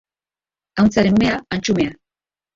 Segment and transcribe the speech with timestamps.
[0.79, 1.93] Ahuntzaren umea, antxumea.